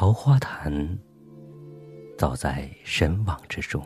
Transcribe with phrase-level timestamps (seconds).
[0.00, 0.96] 桃花潭，
[2.16, 3.84] 早在神往之中。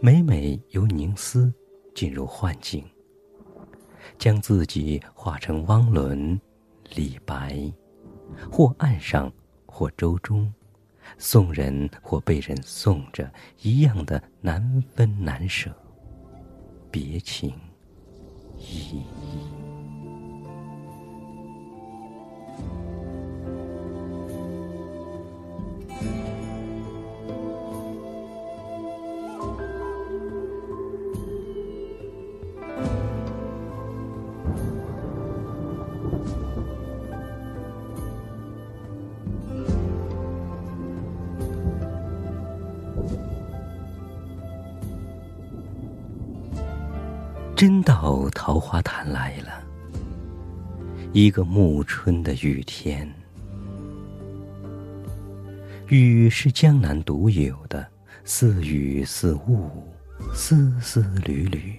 [0.00, 1.52] 每每由凝思
[1.94, 2.82] 进入幻境，
[4.16, 6.40] 将自己化成汪伦、
[6.94, 7.70] 李白，
[8.50, 9.30] 或岸上，
[9.66, 10.50] 或舟中，
[11.18, 13.30] 送人或被人送着，
[13.60, 15.70] 一样的难分难舍，
[16.90, 17.52] 别情
[18.56, 19.41] 依依。
[47.62, 49.62] 真到桃花潭来了，
[51.12, 53.08] 一个暮春的雨天。
[55.86, 57.86] 雨是江南独有的，
[58.24, 59.70] 似雨似雾，
[60.34, 61.78] 丝丝缕缕。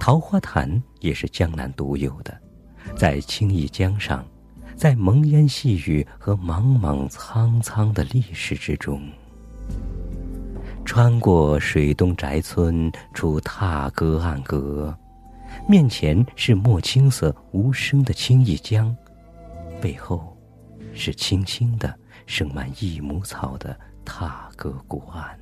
[0.00, 2.34] 桃花潭也是江南独有的，
[2.96, 4.26] 在青弋江上，
[4.74, 9.06] 在蒙烟细雨和莽莽苍苍的历史之中。
[10.84, 14.96] 穿过水东宅村，出踏歌岸阁，
[15.66, 18.94] 面前是墨青色无声的青弋江，
[19.80, 20.36] 背后
[20.92, 21.92] 是青青的
[22.26, 25.38] 生满益母草的踏歌古岸。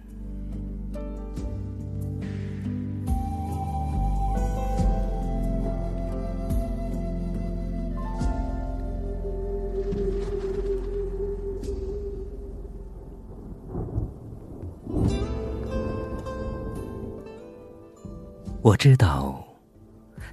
[18.62, 19.44] 我知道，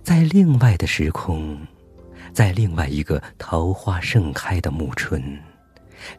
[0.04, 1.58] 在另外的时空，
[2.32, 5.20] 在另外一个桃花盛开的暮春，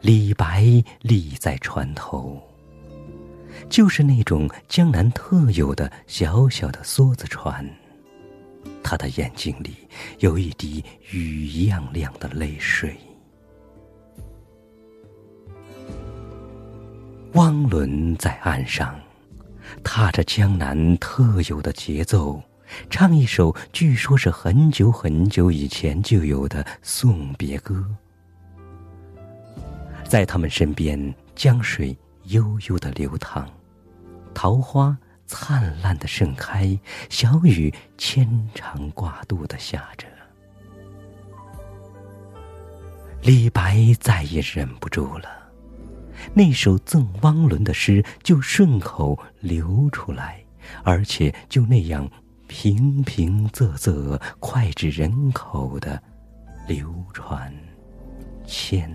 [0.01, 0.65] 李白
[1.01, 2.37] 立在船头，
[3.69, 7.65] 就是那种江南特有的小小的梭子船。
[8.83, 9.73] 他的眼睛里
[10.19, 12.93] 有一滴雨一样亮的泪水。
[17.35, 18.99] 汪伦在岸上。
[19.83, 22.41] 踏着江南特有的节奏，
[22.89, 27.85] 唱一首据说是很久很久以前就有的送别歌。
[30.07, 33.47] 在他们身边，江水悠悠的流淌，
[34.33, 36.77] 桃花灿烂的盛开，
[37.09, 40.07] 小雨牵肠挂肚的下着。
[43.21, 45.40] 李白再也忍不住了。
[46.33, 50.43] 那首赠汪伦的诗就顺口流出来，
[50.83, 52.09] 而且就那样
[52.47, 56.01] 平平仄仄、脍炙人口的
[56.67, 57.53] 流传
[58.45, 58.91] 千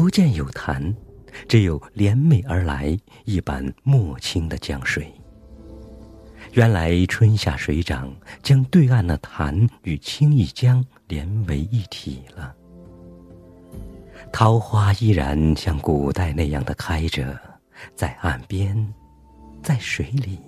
[0.00, 0.96] 不见有潭，
[1.46, 5.12] 只有连袂而来一般墨青的江水。
[6.54, 8.10] 原来春夏水涨，
[8.42, 12.56] 将对岸的潭与青弋江连为一体了。
[14.32, 17.38] 桃花依然像古代那样的开着，
[17.94, 18.94] 在岸边，
[19.62, 20.38] 在水里，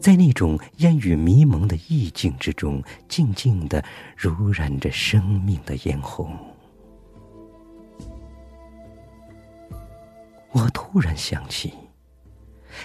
[0.00, 3.84] 在那种烟雨迷蒙的意境之中，静静的
[4.16, 6.34] 濡染着生命的嫣红。
[10.58, 11.72] 我突然想起，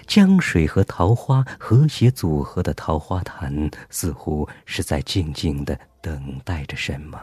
[0.05, 7.19] 江水和桃花和谐组合的桃花潭，似乎是在静静的等待着什么？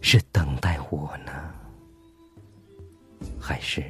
[0.00, 1.32] 是等待我呢，
[3.40, 3.84] 还是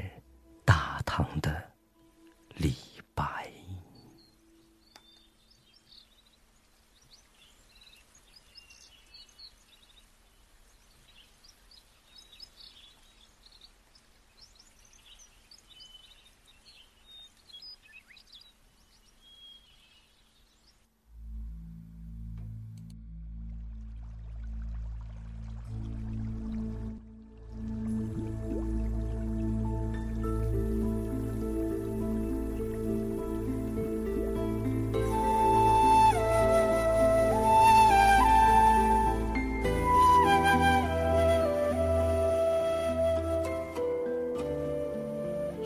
[0.65, 1.63] 大唐的
[2.57, 2.75] 李
[3.15, 3.25] 白？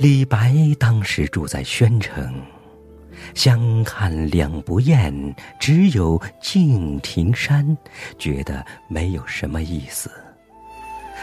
[0.05, 2.39] 李白当时住在宣城，
[3.35, 7.75] 相看两不厌，只有敬亭山，
[8.19, 10.11] 觉得没有什么意思。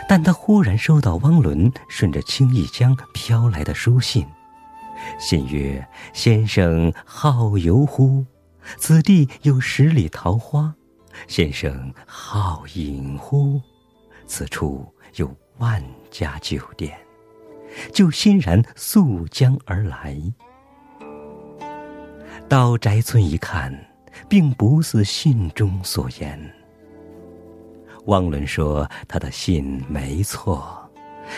[0.10, 4.25] 但他忽然收到汪伦顺着青弋江飘来的书信，
[5.19, 8.25] 信曰：“先生好游乎？
[8.80, 10.74] 此地有十里桃花。
[11.28, 13.62] 先生好饮乎？
[14.25, 16.98] 此处有万家酒店。”
[17.94, 20.15] 就欣然溯江而来。
[22.47, 23.73] 到翟村一看，
[24.27, 26.38] 并不似信中所言。
[28.06, 30.89] 汪伦说：“他的信没错，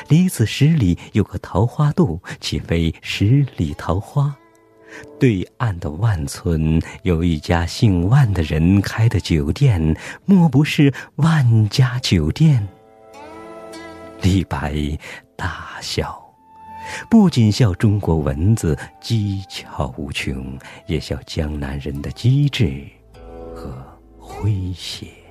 [0.08, 4.36] 离此十里有个桃花渡，岂非十里桃花？
[5.20, 9.96] 对岸的万村有一家姓万的人开的酒店，
[10.26, 12.68] 莫不是万家酒店？”
[14.22, 14.98] 李白
[15.36, 16.23] 大笑。
[17.10, 22.84] 不仅笑中国文字机巧无穷，也笑江南人的机智
[23.56, 23.74] 和
[24.20, 25.23] 诙谐。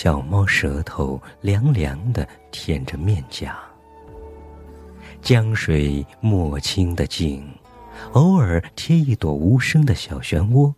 [0.00, 3.58] 小猫舌头凉凉的舔着面颊。
[5.20, 7.44] 江水墨清的静，
[8.12, 10.72] 偶尔贴一朵无声的小漩涡。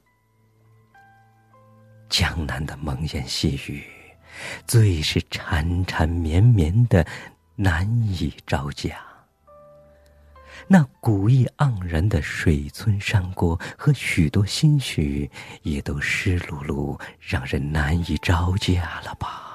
[2.09, 3.85] 江南的蒙烟细雨，
[4.67, 7.07] 最是缠缠绵绵的，
[7.57, 9.10] 难以招架。
[10.73, 15.29] 那古意盎然的水村山郭和许多心绪，
[15.63, 19.49] 也都湿漉漉，让人难以招架了吧？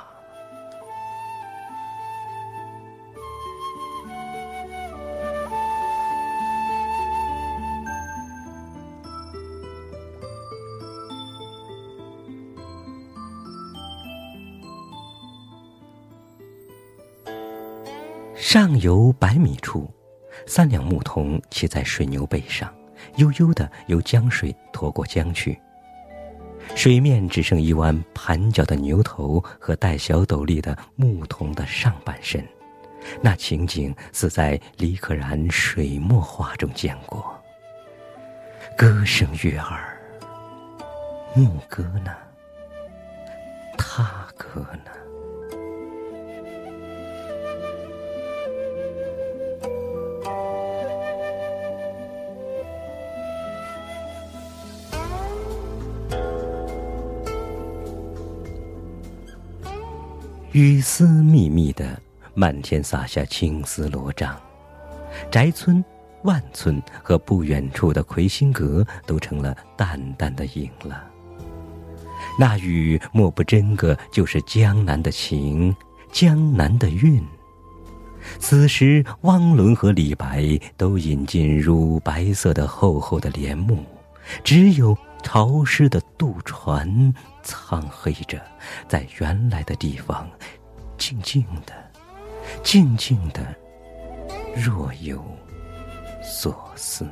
[18.36, 19.95] 上游百米处。
[20.48, 22.74] 三两牧童骑在水牛背上，
[23.18, 25.60] 悠悠的由江水拖过江去。
[26.76, 32.44] 水面只剩一弯盘脚的牛头和戴小斗笠的牧童的上半身，
[33.22, 37.40] 那情景似在李可染水墨画中见过。
[38.76, 39.98] 歌声悦耳，
[41.36, 42.12] 牧歌呢？
[43.78, 44.92] 他歌呢？
[60.56, 62.02] 雨丝密密的，
[62.34, 64.40] 漫天洒下青丝罗帐。
[65.30, 65.84] 宅村、
[66.24, 71.04] 万村和不远处的魁星阁都成了淡淡的影了。
[72.40, 75.76] 那雨莫不真个就是江南的情，
[76.10, 77.22] 江南的韵。
[78.40, 83.84] 此时，汪伦和李白都引进乳白色的厚厚的帘幕，
[84.42, 87.12] 只有潮湿的渡船。
[87.42, 88.40] 苍黑着，
[88.88, 90.30] 在原来的地方，
[90.98, 91.74] 静静的，
[92.64, 93.42] 静静的，
[94.56, 95.22] 若有
[96.24, 97.06] 所思。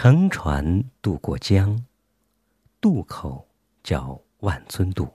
[0.00, 1.84] 乘船渡过江，
[2.80, 3.48] 渡口
[3.82, 5.12] 叫万村渡。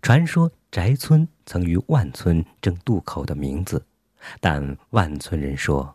[0.00, 3.84] 传说翟村曾与万村争渡口的名字，
[4.40, 5.94] 但万村人说：“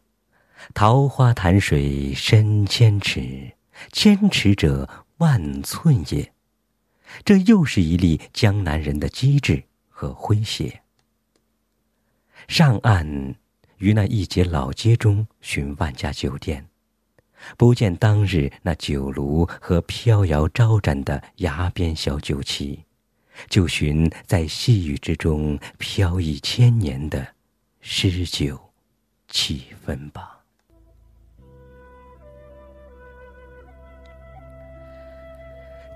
[0.76, 3.52] 桃花潭水深千尺，
[3.92, 4.88] 千尺者
[5.18, 6.32] 万寸也。”
[7.26, 10.84] 这又是一例江南人的机智和诙谐。
[12.48, 13.34] 上岸，
[13.78, 16.68] 于那一节老街中寻万家酒店。
[17.58, 22.84] 不见当日那酒炉和飘摇招展的崖边小酒旗，
[23.50, 27.26] 就寻在细雨之中飘逸千年的
[27.82, 28.60] 诗酒
[29.28, 30.38] 气氛吧。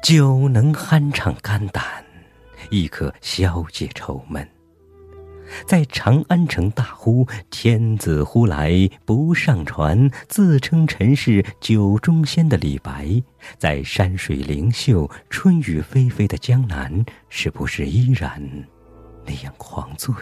[0.02, 2.04] 酒能酣畅肝胆，
[2.70, 4.46] 亦可消解愁闷。
[5.66, 13.22] 在长安城大呼天子呼来不上船，自称臣是酒中仙的李白，
[13.58, 18.42] 在山水灵秀、春雨霏霏的江南，是不是依然
[19.26, 20.14] 那样狂醉？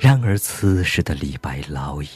[0.00, 2.08] 然而此时的李白老矣，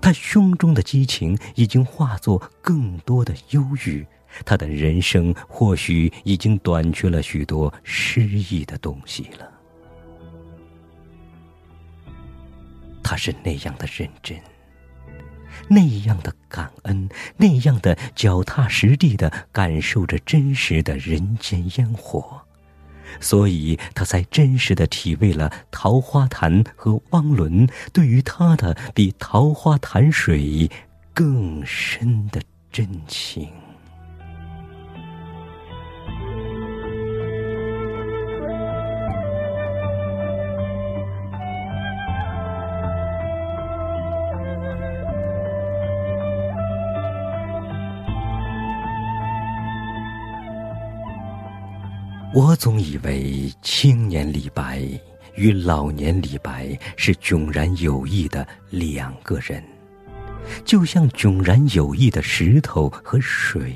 [0.00, 4.06] 他胸中的激情已经化作更多的忧郁，
[4.44, 9.57] 他的人生或许已经短缺了许多诗意的东西了。
[13.08, 14.38] 他是那样的认真，
[15.66, 22.42] 那样的感恩，那样的脚踏实地的感受着真实的人间烟火，
[23.18, 30.70] 所以他才真实的体味了桃花潭和汪伦对于他的比桃花潭水
[31.14, 33.50] 更深的真情。
[52.38, 54.80] 我总以为青年李白
[55.34, 59.60] 与老年李白是迥然有异的两个人，
[60.64, 63.74] 就像迥然有异的石头和水。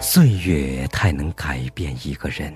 [0.00, 2.50] 岁月太能改变一个人，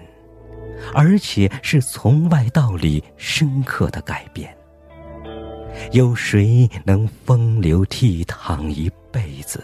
[0.95, 4.57] 而且是从外到里深刻的改变。
[5.93, 9.63] 有谁能风流倜傥一辈子？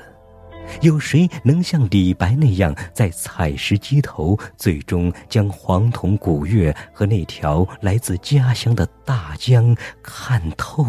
[0.80, 10.84] 有谁能像李白那样，在采石矶头，最终将黄铜古月和那条来自家乡的大江看透、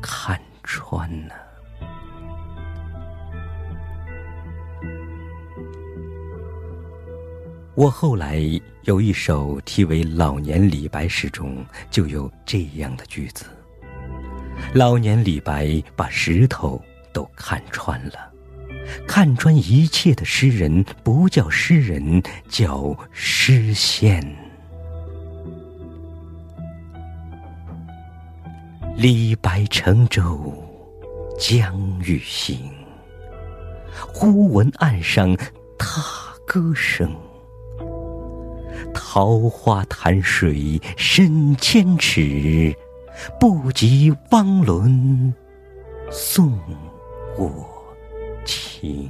[0.00, 1.34] 看穿呢？
[7.74, 8.38] 我后来
[8.82, 13.46] 有一首题为《老年李白》诗中，就有这样的句子
[14.74, 16.80] ：“老年李白把石头
[17.14, 18.30] 都看穿了。”
[19.06, 24.22] 看穿一切的诗人，不叫诗人，叫诗仙。
[28.96, 30.52] 李白乘舟
[31.38, 31.74] 将
[32.04, 32.70] 欲行，
[34.12, 35.36] 忽闻岸上
[35.78, 36.02] 踏
[36.46, 37.10] 歌声。
[38.92, 42.74] 桃花潭水深千尺，
[43.40, 45.34] 不及汪伦
[46.10, 46.58] 送
[47.38, 47.71] 我。
[48.82, 49.08] 情，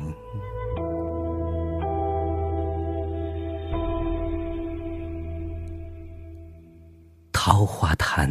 [7.33, 8.31] 桃花潭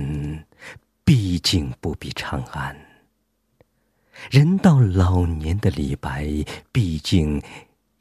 [1.03, 2.77] 毕竟不比长安。
[4.29, 6.27] 人到老年的李白，
[6.71, 7.41] 毕竟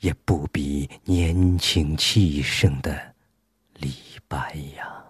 [0.00, 3.14] 也不比年轻气盛的
[3.78, 3.90] 李
[4.28, 5.02] 白呀。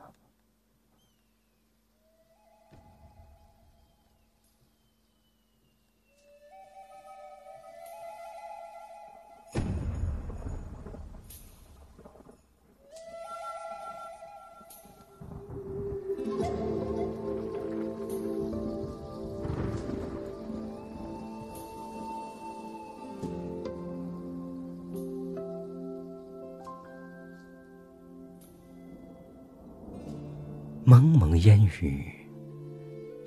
[30.91, 32.05] 蒙蒙烟雨，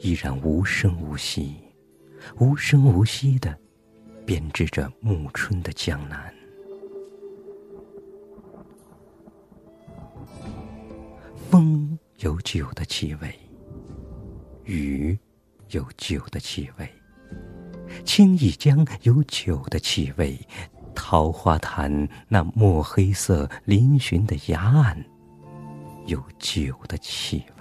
[0.01, 1.55] 依然无声无息，
[2.37, 3.57] 无声无息的
[4.25, 6.35] 编织着暮春的江南。
[11.49, 13.33] 风有酒的气味，
[14.65, 15.17] 雨
[15.69, 16.89] 有酒的气味，
[18.03, 20.37] 青弋江有酒的气味，
[20.93, 25.01] 桃花潭那墨黑色嶙峋的崖岸。
[26.05, 27.52] 有酒的气味，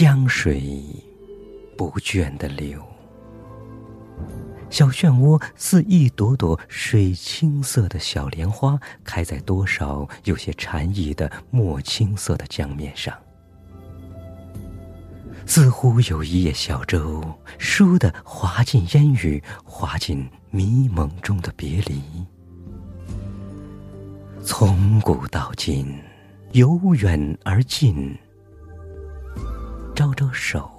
[0.00, 0.80] 江水
[1.76, 2.80] 不倦的流，
[4.70, 13.12] 小漩涡似一朵朵水青色的小莲花，开在多少有些禅意的墨青色的江面上。
[15.44, 17.20] 似乎有一叶小舟，
[17.58, 22.00] 倏地划进烟雨，划进迷蒙中的别离。
[24.44, 25.92] 从古到今，
[26.52, 28.16] 由远而近，
[29.98, 30.70] 招招手，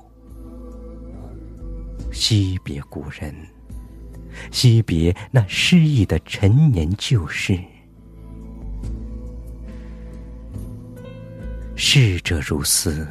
[2.10, 3.36] 惜别故人，
[4.50, 7.60] 惜别那失意的陈年旧事。
[11.76, 13.06] 逝者如斯，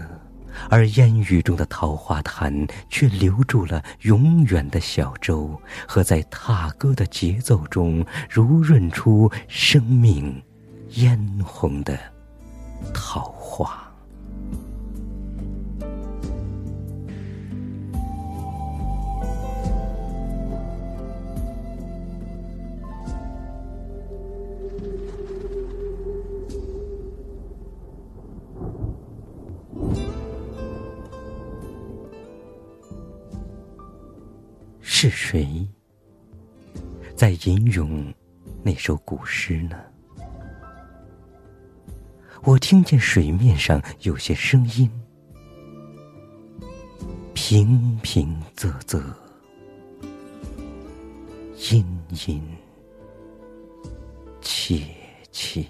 [0.71, 10.43] 而烟雨中的桃花潭却留住了永远的小舟，和在踏歌的节奏中如润出生命
[10.89, 11.99] 嫣红的
[12.95, 13.25] 桃
[37.49, 38.13] 吟咏
[38.63, 39.77] 那首古诗呢？
[42.43, 44.91] 我听见水面上有些声音，
[47.33, 49.03] 平平仄仄，
[51.73, 51.87] 阴
[52.27, 52.43] 阴
[54.43, 54.83] 切
[55.33, 55.65] 切。